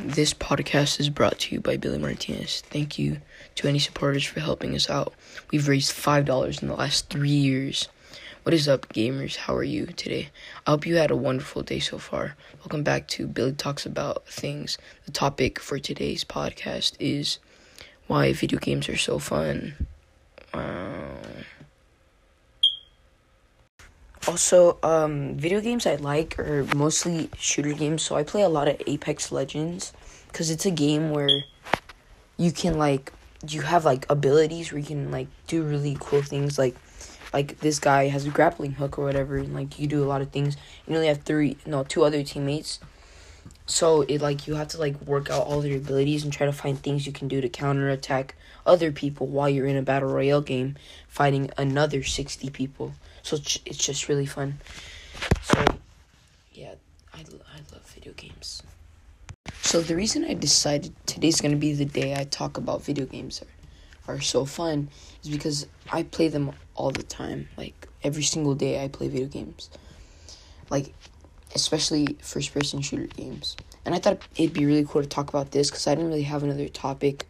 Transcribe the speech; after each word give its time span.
This 0.00 0.32
podcast 0.32 1.00
is 1.00 1.10
brought 1.10 1.40
to 1.40 1.56
you 1.56 1.60
by 1.60 1.76
Billy 1.76 1.98
Martinez. 1.98 2.60
Thank 2.60 3.00
you 3.00 3.20
to 3.56 3.66
any 3.66 3.80
supporters 3.80 4.22
for 4.22 4.38
helping 4.38 4.76
us 4.76 4.88
out. 4.88 5.12
We've 5.50 5.66
raised 5.66 5.90
$5 5.90 6.62
in 6.62 6.68
the 6.68 6.76
last 6.76 7.10
three 7.10 7.28
years. 7.30 7.88
What 8.44 8.54
is 8.54 8.68
up, 8.68 8.88
gamers? 8.92 9.34
How 9.34 9.56
are 9.56 9.64
you 9.64 9.86
today? 9.86 10.30
I 10.64 10.70
hope 10.70 10.86
you 10.86 10.94
had 10.94 11.10
a 11.10 11.16
wonderful 11.16 11.64
day 11.64 11.80
so 11.80 11.98
far. 11.98 12.36
Welcome 12.60 12.84
back 12.84 13.08
to 13.08 13.26
Billy 13.26 13.54
Talks 13.54 13.84
About 13.86 14.24
Things. 14.28 14.78
The 15.04 15.10
topic 15.10 15.58
for 15.58 15.80
today's 15.80 16.22
podcast 16.22 16.94
is 17.00 17.40
why 18.06 18.32
video 18.32 18.60
games 18.60 18.88
are 18.88 18.96
so 18.96 19.18
fun. 19.18 19.74
Also, 24.28 24.76
um, 24.82 25.38
video 25.38 25.58
games 25.62 25.86
I 25.86 25.94
like 25.94 26.38
are 26.38 26.64
mostly 26.76 27.30
shooter 27.38 27.72
games. 27.72 28.02
So 28.02 28.14
I 28.14 28.24
play 28.24 28.42
a 28.42 28.48
lot 28.50 28.68
of 28.68 28.76
Apex 28.86 29.32
Legends 29.32 29.94
because 30.26 30.50
it's 30.50 30.66
a 30.66 30.70
game 30.70 31.12
where 31.12 31.44
you 32.36 32.52
can 32.52 32.76
like 32.76 33.10
you 33.48 33.62
have 33.62 33.86
like 33.86 34.04
abilities 34.10 34.70
where 34.70 34.80
you 34.80 34.86
can 34.86 35.10
like 35.10 35.28
do 35.46 35.62
really 35.62 35.96
cool 35.98 36.20
things 36.20 36.58
like 36.58 36.76
like 37.32 37.58
this 37.60 37.78
guy 37.78 38.08
has 38.08 38.26
a 38.26 38.28
grappling 38.28 38.72
hook 38.72 38.98
or 38.98 39.04
whatever, 39.04 39.38
and 39.38 39.54
like 39.54 39.78
you 39.78 39.86
do 39.86 40.04
a 40.04 40.08
lot 40.12 40.20
of 40.20 40.30
things. 40.30 40.58
You 40.86 40.94
only 40.94 41.08
have 41.08 41.22
three, 41.22 41.56
no, 41.64 41.82
two 41.84 42.04
other 42.04 42.22
teammates. 42.22 42.80
So 43.64 44.02
it 44.02 44.20
like 44.20 44.46
you 44.46 44.56
have 44.56 44.68
to 44.68 44.78
like 44.78 45.00
work 45.00 45.30
out 45.30 45.46
all 45.46 45.64
your 45.64 45.78
abilities 45.78 46.22
and 46.22 46.30
try 46.30 46.44
to 46.44 46.52
find 46.52 46.78
things 46.78 47.06
you 47.06 47.12
can 47.12 47.28
do 47.28 47.40
to 47.40 47.48
counter 47.48 47.88
attack 47.88 48.34
other 48.66 48.92
people 48.92 49.26
while 49.26 49.48
you're 49.48 49.66
in 49.66 49.76
a 49.76 49.82
battle 49.82 50.10
royale 50.10 50.42
game 50.42 50.76
fighting 51.08 51.50
another 51.56 52.02
sixty 52.02 52.50
people. 52.50 52.92
So 53.28 53.36
it's, 53.36 53.76
just 53.76 54.08
really 54.08 54.24
fun. 54.24 54.58
So 55.42 55.62
yeah, 56.54 56.76
I 57.12 57.18
I 57.18 57.58
love 57.70 57.84
video 57.94 58.14
games. 58.14 58.62
So 59.60 59.82
the 59.82 59.94
reason 59.94 60.24
I 60.24 60.32
decided 60.32 60.94
today's 61.04 61.38
gonna 61.42 61.56
be 61.56 61.74
the 61.74 61.84
day 61.84 62.14
I 62.18 62.24
talk 62.24 62.56
about 62.56 62.82
video 62.82 63.04
games 63.04 63.42
are, 64.06 64.14
are 64.14 64.20
so 64.22 64.46
fun 64.46 64.88
is 65.22 65.28
because 65.28 65.66
I 65.92 66.04
play 66.04 66.28
them 66.28 66.52
all 66.74 66.90
the 66.90 67.02
time. 67.02 67.50
Like 67.58 67.86
every 68.02 68.22
single 68.22 68.54
day 68.54 68.82
I 68.82 68.88
play 68.88 69.08
video 69.08 69.28
games. 69.28 69.68
Like 70.70 70.94
especially 71.54 72.16
first 72.22 72.54
person 72.54 72.80
shooter 72.80 73.08
games. 73.08 73.58
And 73.84 73.94
I 73.94 73.98
thought 73.98 74.22
it'd 74.36 74.54
be 74.54 74.64
really 74.64 74.86
cool 74.88 75.02
to 75.02 75.08
talk 75.08 75.28
about 75.28 75.50
this 75.50 75.70
cuz 75.70 75.86
I 75.86 75.94
didn't 75.94 76.08
really 76.08 76.22
have 76.22 76.44
another 76.44 76.70
topic 76.70 77.28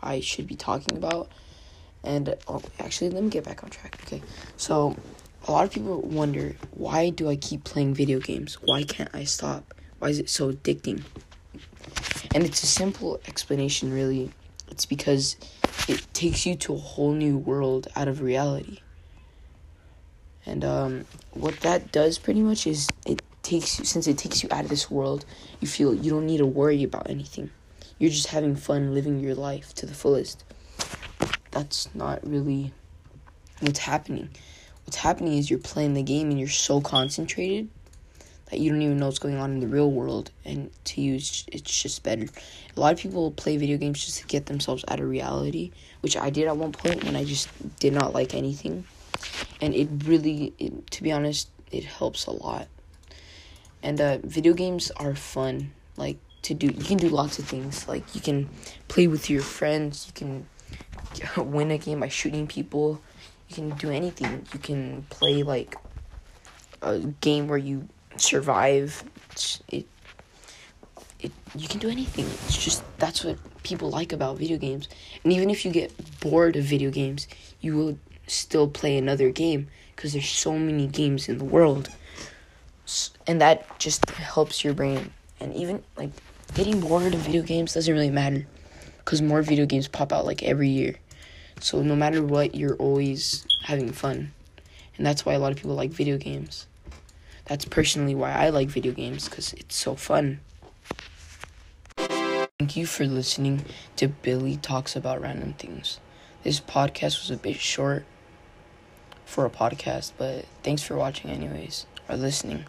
I 0.00 0.20
should 0.20 0.46
be 0.46 0.54
talking 0.54 0.96
about. 0.96 1.32
And 2.04 2.36
oh, 2.46 2.62
actually 2.78 3.10
let 3.10 3.24
me 3.24 3.28
get 3.28 3.42
back 3.42 3.64
on 3.64 3.70
track. 3.70 3.98
Okay. 4.06 4.22
So 4.56 4.94
a 5.46 5.52
lot 5.52 5.64
of 5.64 5.72
people 5.72 6.00
wonder 6.00 6.54
why 6.72 7.10
do 7.10 7.28
I 7.28 7.36
keep 7.36 7.64
playing 7.64 7.94
video 7.94 8.20
games? 8.20 8.54
Why 8.62 8.84
can't 8.84 9.10
I 9.12 9.24
stop? 9.24 9.74
Why 9.98 10.08
is 10.08 10.18
it 10.18 10.28
so 10.28 10.52
addicting? 10.52 11.02
And 12.34 12.44
it's 12.44 12.62
a 12.62 12.66
simple 12.66 13.20
explanation 13.26 13.92
really. 13.92 14.30
It's 14.70 14.86
because 14.86 15.36
it 15.88 16.06
takes 16.14 16.46
you 16.46 16.54
to 16.56 16.74
a 16.74 16.78
whole 16.78 17.12
new 17.12 17.36
world 17.36 17.88
out 17.96 18.08
of 18.08 18.22
reality. 18.22 18.78
And 20.46 20.64
um, 20.64 21.04
what 21.32 21.60
that 21.60 21.92
does 21.92 22.18
pretty 22.18 22.40
much 22.40 22.66
is 22.66 22.88
it 23.06 23.22
takes 23.42 23.78
you 23.78 23.84
since 23.84 24.06
it 24.06 24.18
takes 24.18 24.42
you 24.42 24.48
out 24.50 24.64
of 24.64 24.70
this 24.70 24.90
world, 24.90 25.24
you 25.60 25.68
feel 25.68 25.94
you 25.94 26.10
don't 26.10 26.26
need 26.26 26.38
to 26.38 26.46
worry 26.46 26.82
about 26.84 27.10
anything. 27.10 27.50
You're 27.98 28.10
just 28.10 28.28
having 28.28 28.56
fun 28.56 28.94
living 28.94 29.20
your 29.20 29.34
life 29.34 29.74
to 29.74 29.86
the 29.86 29.94
fullest. 29.94 30.44
That's 31.50 31.92
not 31.94 32.26
really 32.26 32.72
what's 33.60 33.80
happening. 33.80 34.30
What's 34.84 34.96
happening 34.96 35.38
is 35.38 35.50
you're 35.50 35.58
playing 35.58 35.94
the 35.94 36.02
game 36.02 36.30
and 36.30 36.38
you're 36.38 36.48
so 36.48 36.80
concentrated 36.80 37.68
that 38.50 38.60
you 38.60 38.70
don't 38.70 38.82
even 38.82 38.98
know 38.98 39.06
what's 39.06 39.18
going 39.18 39.38
on 39.38 39.52
in 39.52 39.60
the 39.60 39.66
real 39.66 39.90
world. 39.90 40.30
And 40.44 40.70
to 40.84 41.00
you 41.00 41.14
it's, 41.14 41.42
just 41.42 42.02
better. 42.02 42.26
A 42.76 42.80
lot 42.80 42.92
of 42.92 42.98
people 42.98 43.30
play 43.30 43.56
video 43.56 43.78
games 43.78 44.04
just 44.04 44.18
to 44.18 44.26
get 44.26 44.46
themselves 44.46 44.84
out 44.88 45.00
of 45.00 45.08
reality 45.08 45.70
which 46.02 46.16
i 46.16 46.28
did 46.28 46.46
at 46.48 46.56
one 46.56 46.72
point 46.72 47.02
when 47.04 47.16
i 47.16 47.24
just 47.24 47.48
did 47.78 47.92
not 47.92 48.12
like 48.12 48.34
anything. 48.34 48.84
And 49.60 49.74
it 49.74 49.88
really 50.04 50.52
it, 50.58 50.90
to 50.90 51.02
be 51.02 51.10
honest 51.10 51.48
it 51.70 51.84
helps 51.84 52.26
a 52.26 52.32
lot. 52.32 52.68
And 53.82 54.00
uh, 54.00 54.18
video 54.22 54.52
games 54.52 54.90
are 54.96 55.14
fun 55.14 55.72
like 55.96 56.18
to 56.42 56.54
do 56.54 56.66
you 56.66 56.84
can 56.84 56.98
do 56.98 57.08
lots 57.08 57.38
of 57.38 57.46
things. 57.46 57.88
Like 57.88 58.14
you 58.14 58.20
can 58.20 58.50
play 58.88 59.06
with 59.06 59.30
your 59.30 59.42
friends. 59.42 60.06
You 60.06 60.12
can 60.12 60.46
win 61.50 61.70
a 61.70 61.78
game 61.78 62.00
by 62.00 62.08
shooting 62.08 62.46
people 62.46 63.00
you 63.56 63.68
can 63.68 63.76
do 63.78 63.90
anything 63.90 64.46
you 64.52 64.58
can 64.58 65.02
play 65.10 65.42
like 65.42 65.76
a 66.82 66.98
game 66.98 67.48
where 67.48 67.58
you 67.58 67.88
survive. 68.16 69.04
It, 69.68 69.86
it, 71.20 71.32
you 71.54 71.68
can 71.68 71.78
do 71.80 71.88
anything. 71.88 72.26
It's 72.46 72.62
just 72.62 72.82
that's 72.98 73.24
what 73.24 73.38
people 73.62 73.90
like 73.90 74.12
about 74.12 74.38
video 74.38 74.58
games. 74.58 74.88
And 75.24 75.32
even 75.32 75.50
if 75.50 75.64
you 75.64 75.70
get 75.70 75.92
bored 76.20 76.56
of 76.56 76.64
video 76.64 76.90
games, 76.90 77.28
you 77.60 77.76
will 77.76 77.98
still 78.26 78.68
play 78.68 78.96
another 78.96 79.30
game 79.30 79.68
because 79.94 80.12
there's 80.12 80.28
so 80.28 80.58
many 80.58 80.86
games 80.86 81.28
in 81.28 81.38
the 81.38 81.44
world. 81.44 81.88
And 83.26 83.40
that 83.40 83.78
just 83.78 84.08
helps 84.10 84.64
your 84.64 84.74
brain. 84.74 85.12
And 85.40 85.54
even 85.54 85.82
like 85.96 86.10
getting 86.54 86.80
bored 86.80 87.14
of 87.14 87.20
video 87.20 87.42
games 87.42 87.74
doesn't 87.74 87.92
really 87.92 88.10
matter 88.10 88.46
because 88.98 89.22
more 89.22 89.42
video 89.42 89.66
games 89.66 89.88
pop 89.88 90.12
out 90.12 90.26
like 90.26 90.42
every 90.42 90.68
year. 90.68 90.96
So 91.62 91.80
no 91.80 91.94
matter 91.94 92.24
what, 92.24 92.56
you're 92.56 92.74
always 92.74 93.46
having 93.62 93.92
fun. 93.92 94.32
And 94.96 95.06
that's 95.06 95.24
why 95.24 95.34
a 95.34 95.38
lot 95.38 95.52
of 95.52 95.58
people 95.58 95.76
like 95.76 95.90
video 95.90 96.18
games. 96.18 96.66
That's 97.44 97.64
personally 97.64 98.16
why 98.16 98.32
I 98.32 98.48
like 98.48 98.68
video 98.68 98.90
games 98.92 99.28
because 99.28 99.52
it's 99.52 99.76
so 99.76 99.94
fun. 99.94 100.40
Thank 101.96 102.76
you 102.76 102.84
for 102.84 103.06
listening 103.06 103.64
to 103.94 104.08
Billy 104.08 104.56
Talks 104.56 104.96
About 104.96 105.20
Random 105.20 105.52
Things. 105.52 106.00
This 106.42 106.58
podcast 106.58 107.20
was 107.20 107.30
a 107.30 107.36
bit 107.36 107.60
short 107.60 108.04
for 109.24 109.46
a 109.46 109.50
podcast, 109.50 110.12
but 110.18 110.46
thanks 110.64 110.82
for 110.82 110.96
watching, 110.96 111.30
anyways, 111.30 111.86
or 112.08 112.16
listening. 112.16 112.64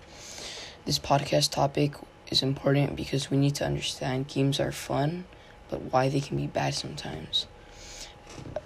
This 0.85 0.99
podcast 0.99 1.49
topic 1.49 1.95
is 2.29 2.43
important 2.43 2.95
because 2.95 3.31
we 3.31 3.37
need 3.37 3.55
to 3.55 3.65
understand 3.65 4.27
games 4.27 4.59
are 4.59 4.71
fun, 4.71 5.25
but 5.71 5.81
why 5.91 6.09
they 6.09 6.21
can 6.21 6.37
be 6.37 6.45
bad 6.45 6.75
sometimes. 6.75 7.47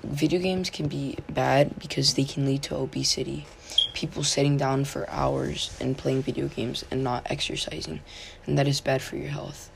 Video 0.09 0.40
games 0.40 0.69
can 0.69 0.88
be 0.88 1.18
bad 1.29 1.78
because 1.79 2.13
they 2.13 2.23
can 2.23 2.45
lead 2.45 2.63
to 2.63 2.75
obesity 2.75 3.45
people 3.94 4.23
sitting 4.23 4.57
down 4.57 4.85
for 4.85 5.09
hours 5.09 5.75
and 5.81 5.97
playing 5.97 6.22
video 6.22 6.47
games 6.47 6.85
and 6.91 7.03
not 7.03 7.25
exercising, 7.31 8.00
and 8.45 8.57
that 8.57 8.68
is 8.68 8.79
bad 8.79 9.01
for 9.01 9.18
your 9.18 9.29
health. 9.29 9.72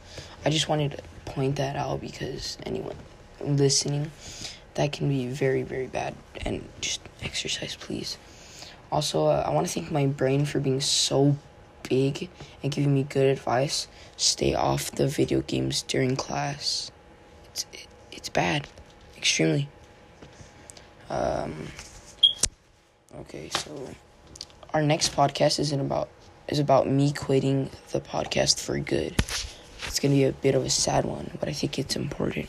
I 0.46 0.52
just 0.52 0.69
wanted 0.69 0.92
to 0.92 1.31
point 1.31 1.56
that 1.56 1.75
out 1.75 2.02
because 2.02 2.58
anyone 2.68 2.96
listening, 3.42 4.12
that 4.75 4.92
can 4.92 5.09
be 5.09 5.28
very, 5.28 5.64
very 5.64 5.88
bad, 5.88 6.16
and 6.46 6.63
just 6.80 7.02
exercise, 7.22 7.75
please. 7.75 8.18
Also, 8.92 9.25
uh, 9.25 9.44
I 9.46 9.50
want 9.50 9.66
to 9.68 9.74
thank 9.74 9.92
my 9.92 10.06
brain 10.06 10.46
for 10.46 10.59
being 10.59 10.81
so 10.81 11.36
big 11.90 12.30
and 12.62 12.72
giving 12.72 12.94
me 12.94 13.03
good 13.03 13.25
advice. 13.25 13.88
Stay 14.18 14.53
off 14.53 14.92
the 14.92 15.08
video 15.08 15.42
games 15.42 15.81
during 15.81 16.16
class. 16.16 16.92
It's 17.46 17.66
it, 17.74 17.88
it's 18.12 18.30
bad, 18.30 18.68
extremely. 19.18 19.68
Um. 21.12 21.68
Okay, 23.20 23.50
so 23.50 23.90
our 24.74 24.82
next 24.82 25.14
podcast 25.14 25.60
isn't 25.60 25.80
about 25.80 26.08
is 26.48 26.60
about 26.60 26.88
me 26.88 27.12
quitting 27.12 27.70
the 27.92 28.00
podcast 28.00 28.64
for 28.64 28.80
good. 28.80 29.14
It's 29.88 30.00
gonna 30.00 30.14
be 30.14 30.24
a 30.24 30.32
bit 30.32 30.56
of 30.56 30.64
a 30.64 30.70
sad 30.70 31.04
one, 31.04 31.30
but 31.38 31.50
I 31.50 31.52
think 31.52 31.78
it's 31.78 31.98
important. 31.98 32.48